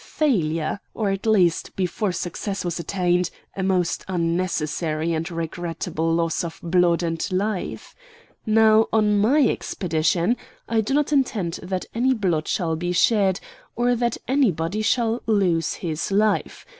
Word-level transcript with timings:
Failure, 0.03 0.79
or 0.95 1.11
at 1.11 1.27
least, 1.27 1.75
before 1.75 2.11
success 2.11 2.65
was 2.65 2.79
attained, 2.79 3.29
a 3.55 3.61
most 3.61 4.03
unnecessary 4.07 5.13
and 5.13 5.29
regrettable 5.29 6.11
loss 6.11 6.43
of 6.43 6.59
blood 6.63 7.03
and 7.03 7.31
life. 7.31 7.93
Now, 8.43 8.87
on 8.91 9.19
my 9.19 9.47
expedition, 9.47 10.37
I 10.67 10.81
do 10.81 10.95
not 10.95 11.13
intend 11.13 11.59
that 11.61 11.85
any 11.93 12.15
blood 12.15 12.47
shall 12.47 12.75
be 12.75 12.93
shed, 12.93 13.39
or 13.75 13.93
that 13.93 14.17
anybody 14.27 14.81
shall 14.81 15.21
lose 15.27 15.75
his 15.75 16.11
life. 16.11 16.65